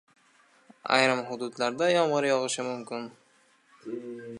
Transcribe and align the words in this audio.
Ayrim 0.95 1.21
hududlarda 1.29 1.91
yomg‘ir 1.93 2.29
yog‘ishi 2.31 2.69
mumkin 2.73 3.09